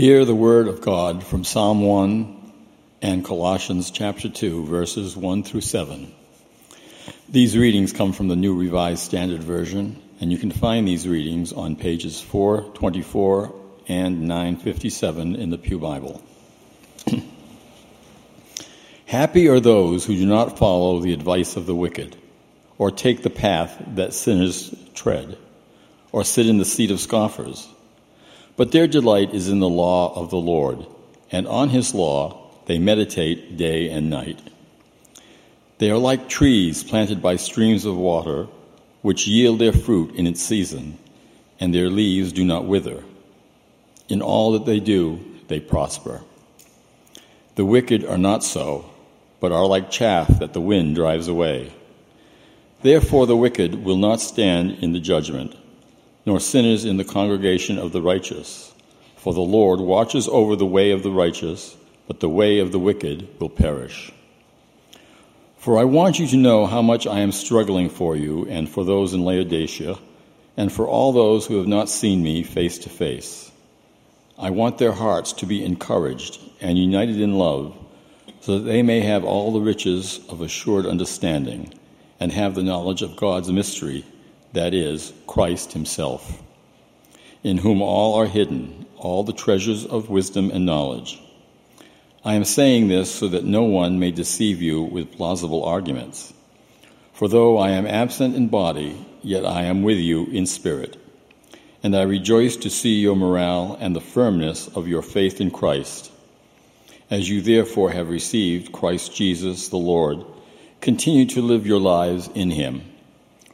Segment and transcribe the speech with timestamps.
[0.00, 2.52] Hear the word of God from Psalm 1
[3.02, 6.10] and Colossians chapter 2, verses 1 through 7.
[7.28, 11.52] These readings come from the New Revised Standard Version, and you can find these readings
[11.52, 13.54] on pages 424
[13.88, 16.22] and 957 in the Pew Bible.
[19.04, 22.16] Happy are those who do not follow the advice of the wicked,
[22.78, 25.36] or take the path that sinners tread,
[26.10, 27.68] or sit in the seat of scoffers.
[28.56, 30.86] But their delight is in the law of the Lord,
[31.30, 34.40] and on his law they meditate day and night.
[35.78, 38.48] They are like trees planted by streams of water,
[39.02, 40.98] which yield their fruit in its season,
[41.58, 43.02] and their leaves do not wither.
[44.08, 46.22] In all that they do, they prosper.
[47.54, 48.90] The wicked are not so,
[49.40, 51.72] but are like chaff that the wind drives away.
[52.82, 55.56] Therefore, the wicked will not stand in the judgment
[56.30, 58.72] nor sinners in the congregation of the righteous.
[59.16, 62.78] For the Lord watches over the way of the righteous, but the way of the
[62.78, 64.12] wicked will perish.
[65.58, 68.84] For I want you to know how much I am struggling for you and for
[68.84, 69.98] those in Laodicea,
[70.56, 73.50] and for all those who have not seen me face to face.
[74.38, 77.76] I want their hearts to be encouraged and united in love,
[78.40, 81.74] so that they may have all the riches of assured understanding
[82.20, 84.04] and have the knowledge of God's mystery
[84.52, 86.42] that is, Christ Himself,
[87.42, 91.20] in whom all are hidden, all the treasures of wisdom and knowledge.
[92.24, 96.34] I am saying this so that no one may deceive you with plausible arguments.
[97.14, 100.98] For though I am absent in body, yet I am with you in spirit.
[101.82, 106.12] And I rejoice to see your morale and the firmness of your faith in Christ.
[107.10, 110.24] As you therefore have received Christ Jesus the Lord,
[110.82, 112.89] continue to live your lives in him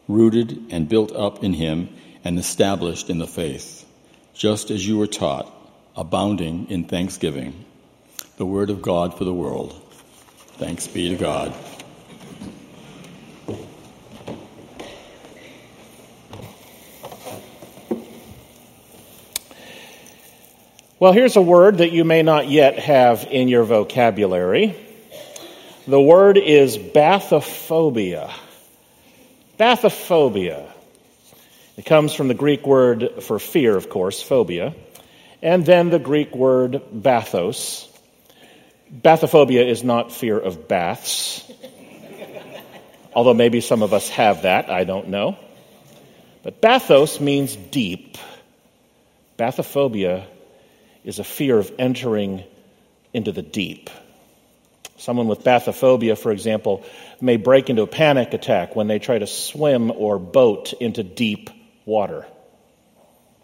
[0.09, 1.89] rooted and built up in him
[2.25, 3.85] and established in the faith,
[4.35, 5.53] just as you were taught,
[5.97, 7.65] abounding in thanksgiving.
[8.37, 9.81] The word of God for the world.
[10.59, 11.55] Thanks be to God.
[20.99, 24.75] Well, here's a word that you may not yet have in your vocabulary.
[25.87, 28.33] The word is bathophobia.
[29.59, 30.71] Bathophobia.
[31.79, 34.75] It comes from the Greek word for fear, of course, phobia,
[35.43, 37.89] and then the Greek word bathos.
[38.93, 41.51] Bathophobia is not fear of baths,
[43.15, 45.37] although maybe some of us have that, I don't know.
[46.43, 48.19] But bathos means deep.
[49.39, 50.25] Bathophobia
[51.03, 52.45] is a fear of entering
[53.13, 53.89] into the deep.
[54.99, 56.85] Someone with bathophobia, for example,
[57.21, 61.51] may break into a panic attack when they try to swim or boat into deep
[61.85, 62.27] water.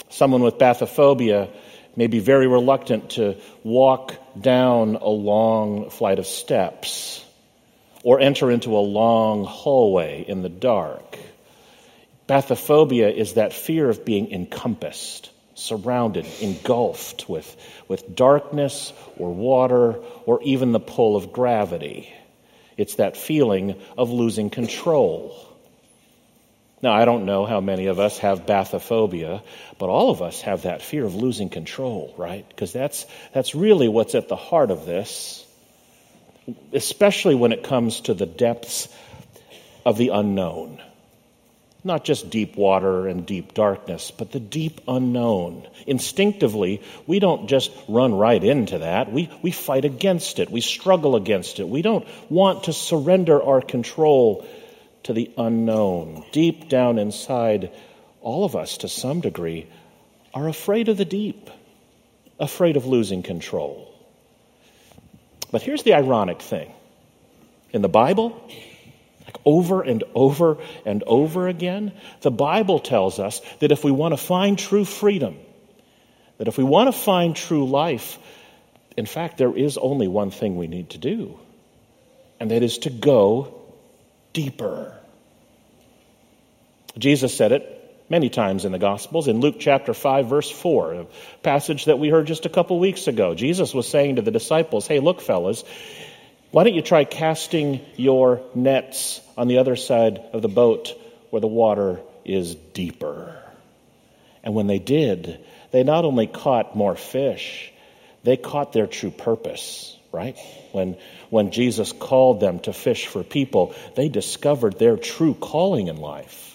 [0.09, 1.51] Someone with bathophobia
[1.97, 7.25] may be very reluctant to walk down a long flight of steps
[8.03, 11.19] or enter into a long hallway in the dark.
[12.29, 17.57] Bathophobia is that fear of being encompassed surrounded, engulfed with,
[17.89, 22.13] with darkness or water or even the pull of gravity.
[22.77, 25.37] It's that feeling of losing control.
[26.83, 29.43] Now, I don't know how many of us have bathophobia,
[29.79, 32.49] but all of us have that fear of losing control, right?
[32.49, 35.47] Because that's, that's really what's at the heart of this,
[36.73, 38.89] especially when it comes to the depths
[39.87, 40.83] of the unknown.
[41.85, 45.67] Not just deep water and deep darkness, but the deep unknown.
[45.87, 49.11] Instinctively, we don't just run right into that.
[49.11, 50.49] We, we fight against it.
[50.49, 51.69] We struggle against it.
[51.69, 54.47] We don't want to surrender our control
[55.05, 56.25] to the unknown.
[56.31, 57.73] Deep down inside,
[58.21, 59.67] all of us, to some degree,
[60.33, 61.51] are afraid of the deep,
[62.39, 63.93] afraid of losing control.
[65.51, 66.73] But here's the ironic thing
[67.73, 68.49] in the Bible,
[69.45, 74.17] over and over and over again, the Bible tells us that if we want to
[74.17, 75.39] find true freedom,
[76.39, 78.19] that if we want to find true life,
[78.97, 81.39] in fact, there is only one thing we need to do,
[82.41, 83.61] and that is to go
[84.33, 84.95] deeper.
[86.99, 87.79] Jesus said it
[88.09, 89.29] many times in the Gospels.
[89.29, 91.07] In Luke chapter 5, verse 4, a
[91.43, 94.87] passage that we heard just a couple weeks ago, Jesus was saying to the disciples,
[94.87, 95.65] Hey, look, fellas,
[96.53, 100.93] why don't you try casting your nets on the other side of the boat
[101.31, 103.35] where the water is deeper?
[104.45, 107.73] And when they did, they not only caught more fish,
[108.23, 110.37] they caught their true purpose, right?
[110.73, 110.99] When,
[111.31, 116.52] when Jesus called them to fish for people, they discovered their true calling in life.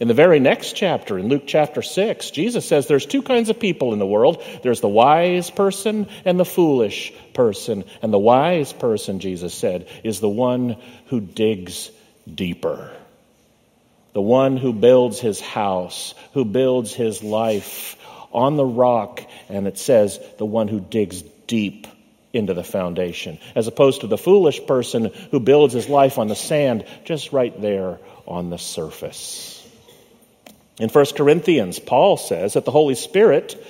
[0.00, 3.58] In the very next chapter, in Luke chapter 6, Jesus says there's two kinds of
[3.58, 7.84] people in the world there's the wise person and the foolish person.
[8.00, 11.90] And the wise person, Jesus said, is the one who digs
[12.32, 12.92] deeper.
[14.12, 17.96] The one who builds his house, who builds his life
[18.32, 21.88] on the rock, and it says the one who digs deep
[22.32, 26.36] into the foundation, as opposed to the foolish person who builds his life on the
[26.36, 29.57] sand, just right there on the surface.
[30.78, 33.60] In 1 Corinthians, Paul says that the Holy Spirit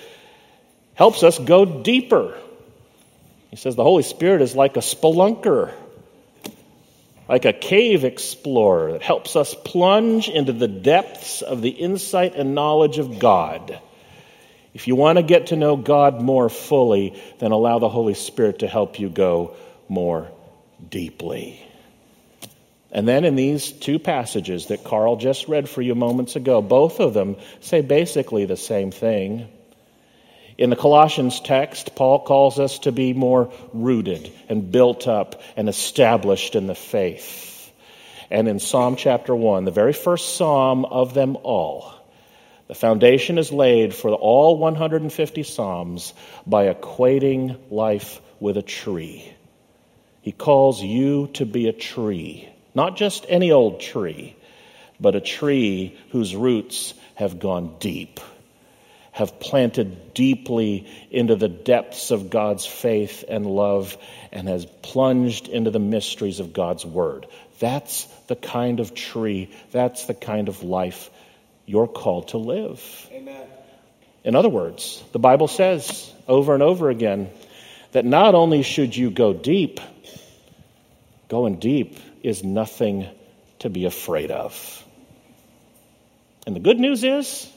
[0.95, 2.37] helps us go deeper.
[3.51, 5.73] He says the Holy Spirit is like a spelunker,
[7.29, 12.55] like a cave explorer that helps us plunge into the depths of the insight and
[12.55, 13.81] knowledge of God.
[14.75, 18.61] If you want to get to know God more fully, then allow the Holy Spirit
[18.61, 19.57] to help you go
[19.89, 20.31] more
[20.91, 21.68] deeply.
[22.91, 27.01] And then in these two passages that Carl just read for you moments ago, both
[27.01, 29.49] of them say basically the same thing.
[30.57, 35.69] In the Colossians text, Paul calls us to be more rooted and built up and
[35.69, 37.71] established in the faith.
[38.31, 41.93] And in Psalm chapter 1, the very first psalm of them all,
[42.69, 46.13] the foundation is laid for all 150 psalms
[46.47, 49.33] by equating life with a tree.
[50.23, 52.49] He calls you to be a tree
[52.79, 54.37] not just any old tree,
[55.01, 58.21] but a tree whose roots have gone deep,
[59.11, 63.99] have planted deeply into the depths of God's faith and love,
[64.31, 67.27] and has plunged into the mysteries of God's Word.
[67.59, 71.11] That's the kind of tree, that's the kind of life
[71.67, 72.81] you're called to live.
[73.11, 73.49] Amen.
[74.23, 77.29] In other words, the Bible says over and over again
[77.91, 79.81] that not only should you go deep,
[81.29, 83.07] going deep is nothing
[83.61, 84.85] to be afraid of.
[86.47, 87.51] And the good news is,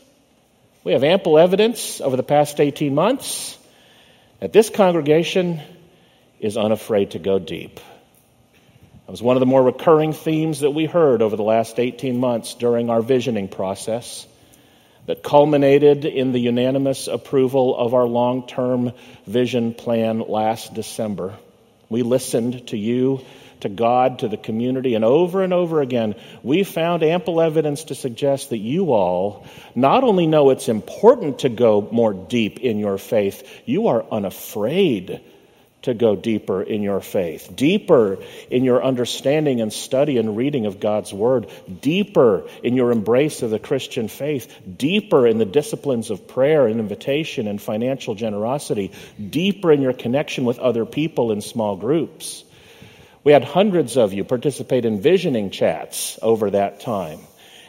[0.83, 3.57] we have ample evidence over the past 18 months
[4.39, 5.61] that this congregation
[6.39, 7.79] is unafraid to go deep.
[9.05, 12.19] That was one of the more recurring themes that we heard over the last 18
[12.19, 14.27] months during our visioning process
[15.05, 18.91] that culminated in the unanimous approval of our long term
[19.25, 21.37] vision plan last December.
[21.89, 23.21] We listened to you
[23.61, 27.95] to God, to the community, and over and over again, we found ample evidence to
[27.95, 32.97] suggest that you all not only know it's important to go more deep in your
[32.97, 35.21] faith, you are unafraid
[35.83, 38.19] to go deeper in your faith, deeper
[38.49, 41.49] in your understanding and study and reading of God's Word,
[41.81, 46.79] deeper in your embrace of the Christian faith, deeper in the disciplines of prayer and
[46.79, 48.91] invitation and financial generosity,
[49.29, 52.43] deeper in your connection with other people in small groups.
[53.23, 57.19] We had hundreds of you participate in visioning chats over that time.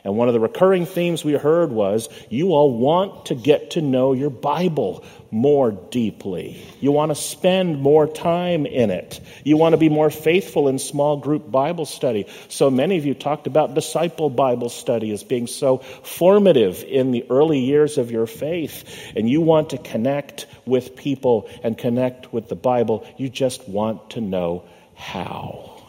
[0.04, 3.80] And one of the recurring themes we heard was you all want to get to
[3.80, 6.60] know your Bible more deeply.
[6.80, 9.20] You want to spend more time in it.
[9.44, 12.26] You want to be more faithful in small group Bible study.
[12.48, 17.24] So many of you talked about disciple Bible study as being so formative in the
[17.30, 19.12] early years of your faith.
[19.14, 23.06] And you want to connect with people and connect with the Bible.
[23.18, 24.64] You just want to know
[25.02, 25.82] how.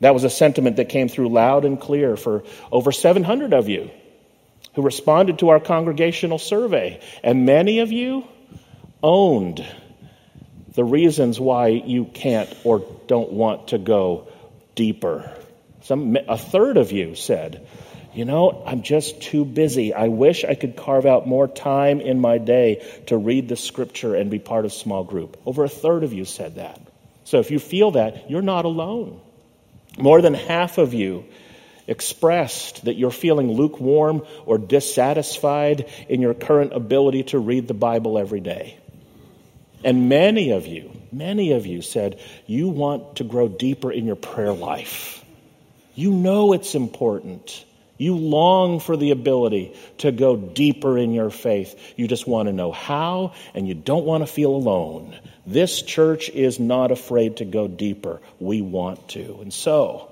[0.00, 3.90] That was a sentiment that came through loud and clear for over 700 of you
[4.74, 7.00] who responded to our congregational survey.
[7.22, 8.24] And many of you
[9.02, 9.64] owned
[10.74, 14.28] the reasons why you can't or don't want to go
[14.74, 15.30] deeper.
[15.82, 17.66] Some, a third of you said,
[18.14, 19.94] you know, I'm just too busy.
[19.94, 24.14] I wish I could carve out more time in my day to read the scripture
[24.14, 25.40] and be part of small group.
[25.46, 26.80] Over a third of you said that.
[27.32, 29.18] So if you feel that, you're not alone.
[29.96, 31.24] More than half of you
[31.86, 38.18] expressed that you're feeling lukewarm or dissatisfied in your current ability to read the Bible
[38.18, 38.76] every day.
[39.82, 44.16] And many of you, many of you said you want to grow deeper in your
[44.16, 45.24] prayer life.
[45.94, 47.64] You know it's important.
[48.02, 51.80] You long for the ability to go deeper in your faith.
[51.96, 55.16] You just want to know how, and you don't want to feel alone.
[55.46, 58.20] This church is not afraid to go deeper.
[58.40, 59.38] We want to.
[59.40, 60.10] And so,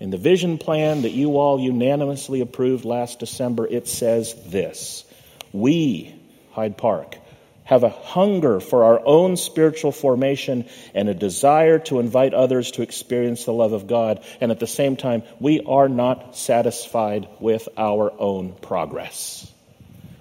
[0.00, 5.04] in the vision plan that you all unanimously approved last December, it says this
[5.52, 6.14] We,
[6.52, 7.18] Hyde Park,
[7.64, 12.82] have a hunger for our own spiritual formation and a desire to invite others to
[12.82, 14.24] experience the love of God.
[14.40, 19.50] And at the same time, we are not satisfied with our own progress.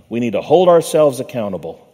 [0.09, 1.87] We need to hold ourselves accountable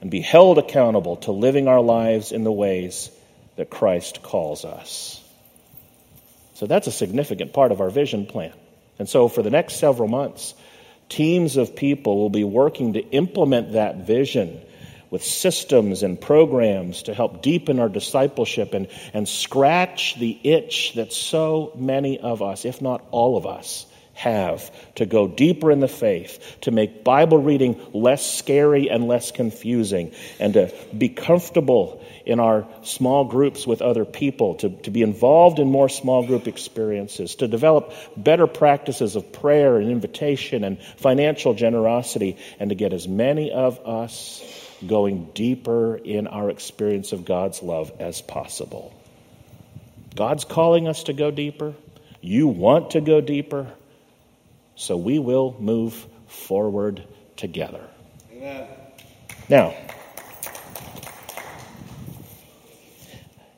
[0.00, 3.10] and be held accountable to living our lives in the ways
[3.56, 5.22] that Christ calls us.
[6.54, 8.52] So that's a significant part of our vision plan.
[8.98, 10.54] And so, for the next several months,
[11.08, 14.60] teams of people will be working to implement that vision
[15.10, 21.12] with systems and programs to help deepen our discipleship and, and scratch the itch that
[21.12, 25.88] so many of us, if not all of us, have to go deeper in the
[25.88, 32.38] faith, to make Bible reading less scary and less confusing, and to be comfortable in
[32.38, 37.36] our small groups with other people, to, to be involved in more small group experiences,
[37.36, 43.08] to develop better practices of prayer and invitation and financial generosity, and to get as
[43.08, 44.42] many of us
[44.86, 48.94] going deeper in our experience of God's love as possible.
[50.14, 51.74] God's calling us to go deeper.
[52.20, 53.66] You want to go deeper.
[54.74, 57.02] So we will move forward
[57.36, 57.84] together.
[58.32, 58.66] Amen.
[59.48, 59.74] Now,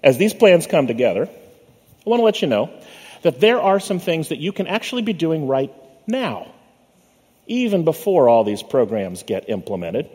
[0.03, 2.71] as these plans come together, I want to let you know
[3.23, 5.73] that there are some things that you can actually be doing right
[6.07, 6.53] now,
[7.47, 10.11] even before all these programs get implemented.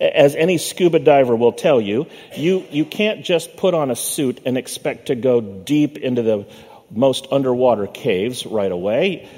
[0.00, 4.40] As any scuba diver will tell you, you, you can't just put on a suit
[4.46, 6.46] and expect to go deep into the
[6.90, 9.28] most underwater caves right away.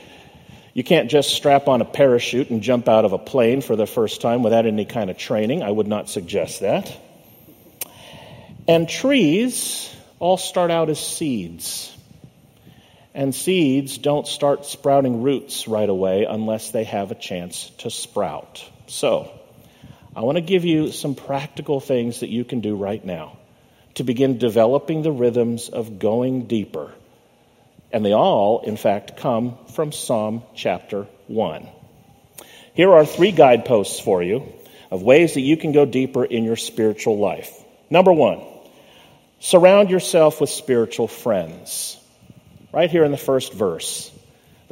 [0.74, 3.86] You can't just strap on a parachute and jump out of a plane for the
[3.86, 5.62] first time without any kind of training.
[5.62, 6.96] I would not suggest that.
[8.68, 11.94] And trees all start out as seeds.
[13.14, 18.64] And seeds don't start sprouting roots right away unless they have a chance to sprout.
[18.86, 19.30] So,
[20.14, 23.38] I want to give you some practical things that you can do right now
[23.94, 26.92] to begin developing the rhythms of going deeper
[27.92, 31.68] and they all, in fact, come from Psalm chapter 1.
[32.74, 34.50] Here are three guideposts for you
[34.90, 37.62] of ways that you can go deeper in your spiritual life.
[37.90, 38.42] Number one,
[39.40, 41.98] surround yourself with spiritual friends.
[42.72, 44.10] Right here in the first verse,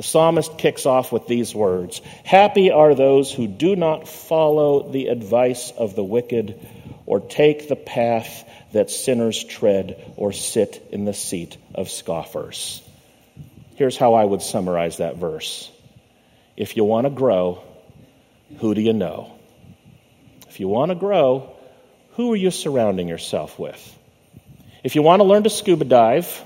[0.01, 5.09] the psalmist kicks off with these words Happy are those who do not follow the
[5.09, 6.59] advice of the wicked
[7.05, 12.81] or take the path that sinners tread or sit in the seat of scoffers.
[13.75, 15.71] Here's how I would summarize that verse
[16.57, 17.63] If you want to grow,
[18.57, 19.31] who do you know?
[20.49, 21.55] If you want to grow,
[22.13, 23.99] who are you surrounding yourself with?
[24.83, 26.43] If you want to learn to scuba dive,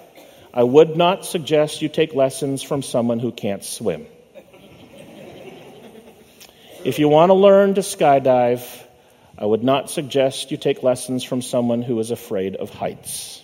[0.56, 4.06] I would not suggest you take lessons from someone who can't swim.
[6.84, 8.64] If you want to learn to skydive,
[9.36, 13.42] I would not suggest you take lessons from someone who is afraid of heights.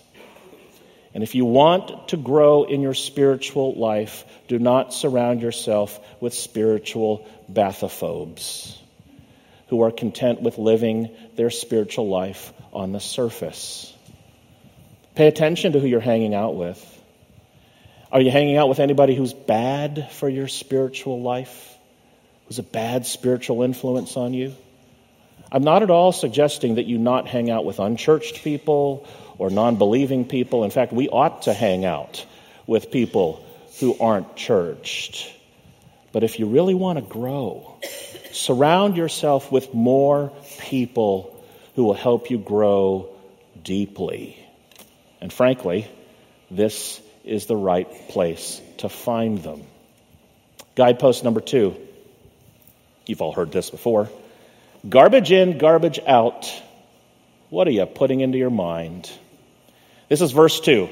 [1.13, 6.33] And if you want to grow in your spiritual life, do not surround yourself with
[6.33, 8.77] spiritual bathophobes
[9.67, 13.93] who are content with living their spiritual life on the surface.
[15.15, 16.90] Pay attention to who you're hanging out with.
[18.11, 21.77] Are you hanging out with anybody who's bad for your spiritual life?
[22.47, 24.53] Who's a bad spiritual influence on you?
[25.49, 29.77] I'm not at all suggesting that you not hang out with unchurched people or non
[29.77, 30.65] believing people.
[30.65, 32.25] In fact, we ought to hang out
[32.67, 33.45] with people
[33.79, 35.33] who aren't churched.
[36.11, 37.77] But if you really want to grow,
[38.33, 41.41] surround yourself with more people
[41.75, 43.09] who will help you grow
[43.63, 44.37] deeply.
[45.21, 45.87] And frankly,
[46.49, 49.63] this is the right place to find them.
[50.75, 51.75] Guidepost number two.
[53.05, 54.09] You've all heard this before.
[54.87, 56.51] Garbage in, garbage out.
[57.49, 59.11] What are you putting into your mind?
[60.09, 60.89] This is verse 2.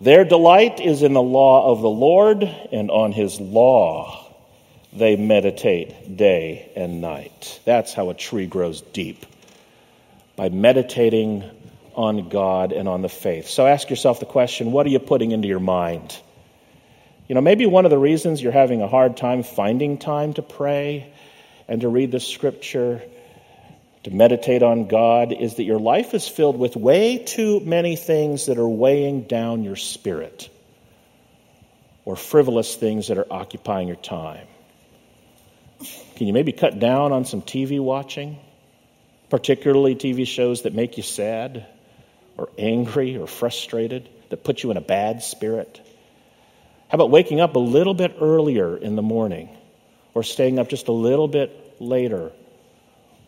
[0.00, 4.26] Their delight is in the law of the Lord, and on his law
[4.92, 7.60] they meditate day and night.
[7.64, 9.26] That's how a tree grows deep,
[10.36, 11.44] by meditating
[11.94, 13.48] on God and on the faith.
[13.48, 16.18] So ask yourself the question what are you putting into your mind?
[17.28, 20.42] You know, maybe one of the reasons you're having a hard time finding time to
[20.42, 21.12] pray
[21.68, 23.00] and to read the scripture
[24.02, 28.46] to meditate on God is that your life is filled with way too many things
[28.46, 30.48] that are weighing down your spirit
[32.04, 34.46] or frivolous things that are occupying your time.
[36.16, 38.38] Can you maybe cut down on some TV watching,
[39.28, 41.66] particularly TV shows that make you sad
[42.40, 45.80] or angry or frustrated, that put you in a bad spirit?
[46.88, 49.50] How about waking up a little bit earlier in the morning
[50.14, 52.32] or staying up just a little bit later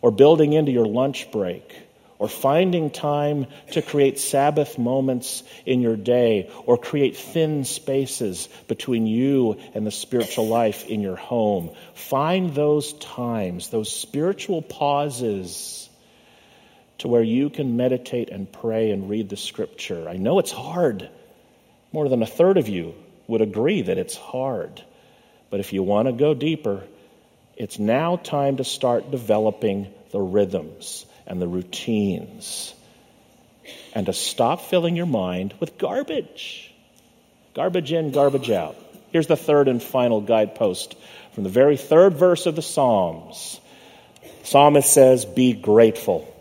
[0.01, 1.73] or building into your lunch break,
[2.19, 9.07] or finding time to create Sabbath moments in your day, or create thin spaces between
[9.07, 11.71] you and the spiritual life in your home.
[11.93, 15.82] Find those times, those spiritual pauses
[17.03, 20.07] to where you can meditate and pray and read the scripture.
[20.07, 21.09] I know it's hard.
[21.91, 22.95] More than a third of you
[23.27, 24.81] would agree that it's hard.
[25.49, 26.81] But if you want to go deeper,
[27.57, 32.73] it's now time to start developing the rhythms and the routines
[33.93, 36.73] and to stop filling your mind with garbage.
[37.53, 38.77] Garbage in, garbage out.
[39.11, 40.95] Here's the third and final guidepost
[41.33, 43.59] from the very third verse of the Psalms.
[44.21, 46.32] The Psalmist says, Be grateful.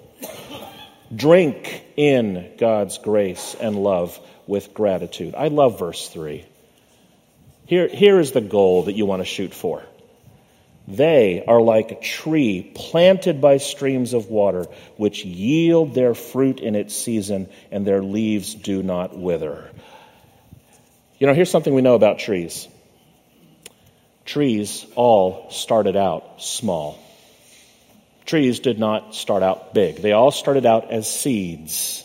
[1.15, 5.35] Drink in God's grace and love with gratitude.
[5.35, 6.45] I love verse 3.
[7.67, 9.83] Here, here is the goal that you want to shoot for.
[10.89, 14.67] They are like a tree planted by streams of water,
[14.97, 19.71] which yield their fruit in its season, and their leaves do not wither.
[21.19, 22.69] You know, here's something we know about trees
[24.25, 26.99] trees all started out small.
[28.25, 32.05] Trees did not start out big, they all started out as seeds.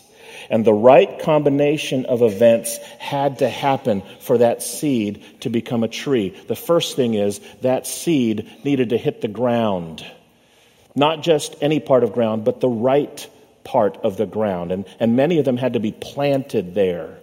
[0.50, 5.88] And the right combination of events had to happen for that seed to become a
[5.88, 6.30] tree.
[6.46, 10.04] The first thing is that seed needed to hit the ground.
[10.94, 13.28] Not just any part of ground, but the right
[13.62, 14.72] part of the ground.
[14.72, 17.18] And, and many of them had to be planted there,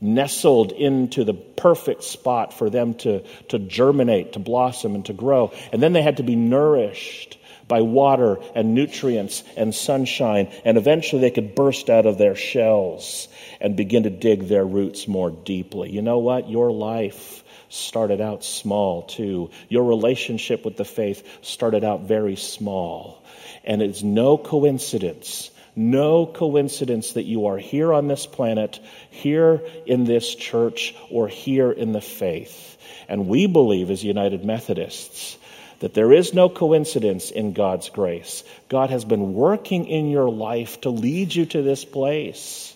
[0.00, 5.52] nestled into the perfect spot for them to, to germinate, to blossom, and to grow.
[5.70, 7.36] And then they had to be nourished
[7.66, 13.28] by water and nutrients and sunshine, and eventually they could burst out of their shells
[13.60, 15.90] and begin to dig their roots more deeply.
[15.90, 16.50] You know what?
[16.50, 19.50] Your life started out small too.
[19.68, 23.22] Your relationship with the faith started out very small.
[23.64, 28.78] And it's no coincidence no coincidence that you are here on this planet,
[29.10, 32.78] here in this church, or here in the faith.
[33.08, 35.36] And we believe as United Methodists
[35.80, 38.44] that there is no coincidence in God's grace.
[38.68, 42.74] God has been working in your life to lead you to this place,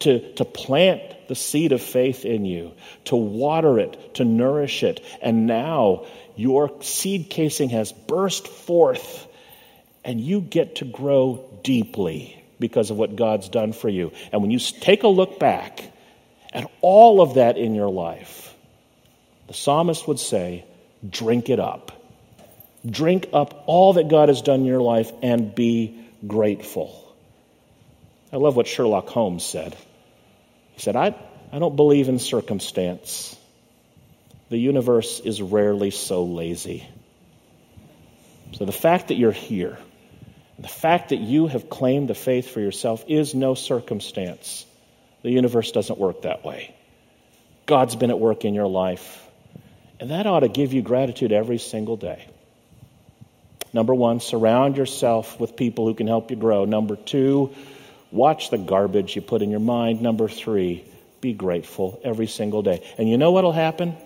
[0.00, 2.72] to, to plant the seed of faith in you,
[3.06, 5.02] to water it, to nourish it.
[5.22, 9.26] And now your seed casing has burst forth,
[10.04, 14.12] and you get to grow deeply because of what God's done for you.
[14.32, 15.90] And when you take a look back
[16.52, 18.54] at all of that in your life,
[19.48, 20.64] the psalmist would say,
[21.08, 21.92] drink it up.
[22.86, 27.00] Drink up all that God has done in your life and be grateful.
[28.32, 29.76] I love what Sherlock Holmes said.
[30.72, 31.14] He said, I,
[31.52, 33.36] I don't believe in circumstance.
[34.50, 36.86] The universe is rarely so lazy.
[38.52, 39.78] So the fact that you're here,
[40.58, 44.66] the fact that you have claimed the faith for yourself is no circumstance.
[45.22, 46.74] The universe doesn't work that way.
[47.66, 49.23] God's been at work in your life.
[50.04, 52.28] And that ought to give you gratitude every single day.
[53.72, 56.66] Number one, surround yourself with people who can help you grow.
[56.66, 57.54] Number two,
[58.12, 60.02] watch the garbage you put in your mind.
[60.02, 60.84] Number three,
[61.22, 62.86] be grateful every single day.
[62.98, 63.96] And you know what will happen?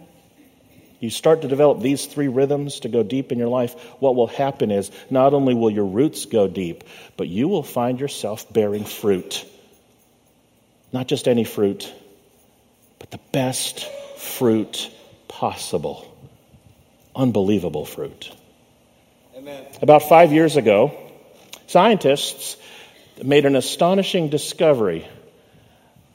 [1.00, 3.74] You start to develop these three rhythms to go deep in your life.
[3.98, 6.84] What will happen is not only will your roots go deep,
[7.16, 9.44] but you will find yourself bearing fruit.
[10.92, 11.92] Not just any fruit,
[13.00, 13.84] but the best
[14.16, 14.92] fruit
[15.28, 16.06] possible.
[17.14, 18.30] Unbelievable fruit.
[19.36, 19.64] Amen.
[19.82, 20.96] About five years ago,
[21.66, 22.56] scientists
[23.22, 25.06] made an astonishing discovery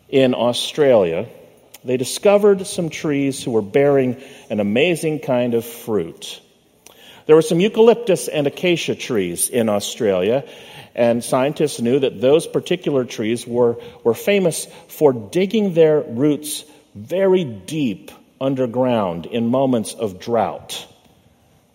[0.10, 1.28] in Australia.
[1.84, 6.42] They discovered some trees who were bearing an amazing kind of fruit.
[7.26, 10.46] There were some eucalyptus and acacia trees in Australia,
[10.94, 17.44] and scientists knew that those particular trees were, were famous for digging their roots very
[17.44, 20.88] deep underground in moments of drought.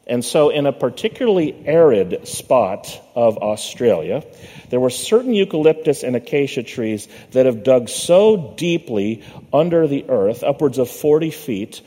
[0.06, 4.24] And so, in a particularly arid spot of Australia,
[4.70, 10.42] there were certain eucalyptus and acacia trees that have dug so deeply under the earth,
[10.42, 11.82] upwards of 40 feet,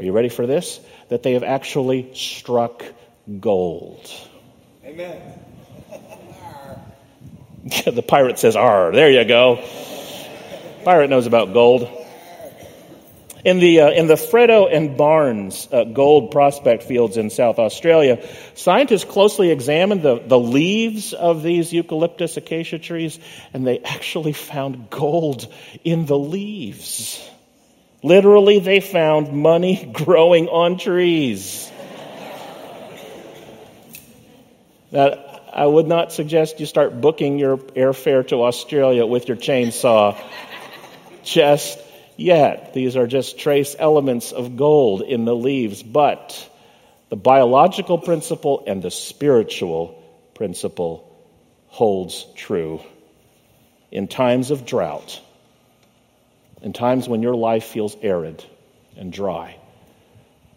[0.00, 0.80] are you ready for this?
[1.10, 2.84] That they have actually struck
[3.38, 4.10] gold.
[4.82, 5.20] Amen.
[7.84, 8.92] the pirate says, R.
[8.92, 9.62] There you go.
[10.84, 11.99] Pirate knows about gold.
[13.42, 18.22] In the, uh, in the Freddo and Barns uh, gold prospect fields in South Australia,
[18.54, 23.18] scientists closely examined the, the leaves of these eucalyptus acacia trees,
[23.54, 25.50] and they actually found gold
[25.84, 27.26] in the leaves.
[28.02, 31.70] Literally, they found money growing on trees.
[34.92, 40.16] now, I would not suggest you start booking your airfare to Australia with your chainsaw.
[41.24, 41.78] Just
[42.20, 42.74] yet.
[42.74, 46.48] These are just trace elements of gold in the leaves, but
[47.08, 50.02] the biological principle and the spiritual
[50.34, 51.06] principle
[51.68, 52.80] holds true.
[53.90, 55.20] In times of drought,
[56.62, 58.44] in times when your life feels arid
[58.96, 59.56] and dry,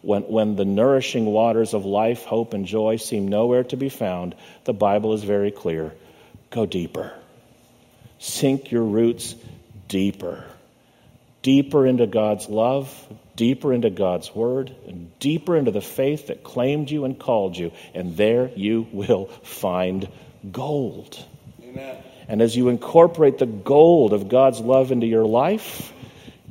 [0.02, 4.34] when, when the nourishing waters of life, hope, and joy seem nowhere to be found,
[4.64, 5.92] the Bible is very clear.
[6.50, 7.12] Go deeper.
[8.18, 9.34] Sink your roots
[9.88, 10.44] deeper.
[11.44, 12.90] Deeper into God's love,
[13.36, 17.70] deeper into God's word, and deeper into the faith that claimed you and called you.
[17.94, 20.08] And there you will find
[20.50, 21.24] gold.
[21.62, 21.98] Amen.
[22.26, 25.92] And as you incorporate the gold of God's love into your life,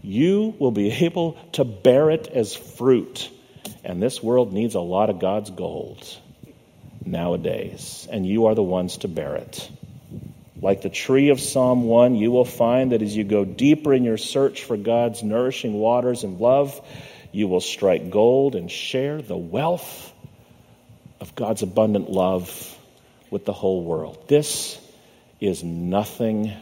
[0.01, 3.29] you will be able to bear it as fruit
[3.83, 6.17] and this world needs a lot of God's gold
[7.05, 9.69] nowadays, and you are the ones to bear it.
[10.63, 14.05] Like the tree of Psalm 1, you will find that as you go deeper in
[14.05, 16.79] your search for God's nourishing waters and love,
[17.33, 20.13] you will strike gold and share the wealth
[21.19, 22.77] of God's abundant love
[23.29, 24.29] with the whole world.
[24.29, 24.79] This
[25.41, 26.53] is nothing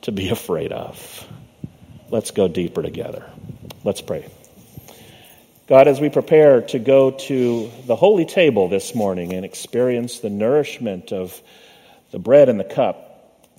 [0.00, 1.28] to be afraid of.
[2.08, 3.30] Let's go deeper together.
[3.84, 4.26] Let's pray.
[5.66, 10.30] God, as we prepare to go to the holy table this morning and experience the
[10.30, 11.38] nourishment of
[12.12, 13.05] the bread and the cup,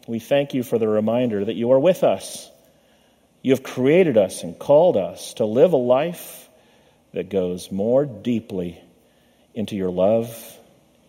[0.07, 2.49] we thank you for the reminder that you are with us.
[3.41, 6.49] You have created us and called us to live a life
[7.13, 8.81] that goes more deeply
[9.53, 10.57] into your love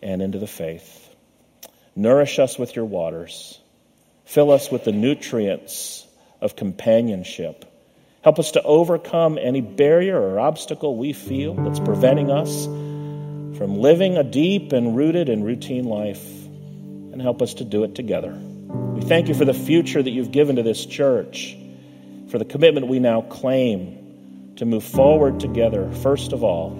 [0.01, 1.15] and into the faith.
[1.95, 3.59] Nourish us with your waters.
[4.25, 6.05] Fill us with the nutrients
[6.39, 7.65] of companionship
[8.21, 14.17] Help us to overcome any barrier or obstacle we feel that's preventing us from living
[14.17, 16.23] a deep and rooted and routine life,
[17.13, 18.37] and help us to do it together.
[18.69, 21.57] We thank you for the future that you've given to this church,
[22.29, 26.71] for the commitment we now claim to move forward together, first of all,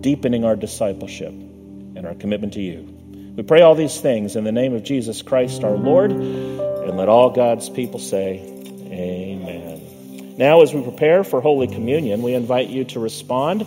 [0.00, 3.32] deepening our discipleship and our commitment to you.
[3.36, 7.08] We pray all these things in the name of Jesus Christ our Lord, and let
[7.08, 8.38] all God's people say,
[8.90, 10.36] Amen.
[10.36, 13.66] Now, as we prepare for Holy Communion, we invite you to respond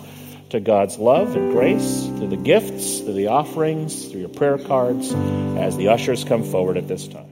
[0.50, 5.12] to God's love and grace through the gifts, through the offerings, through your prayer cards,
[5.56, 7.29] as the ushers come forward at this time.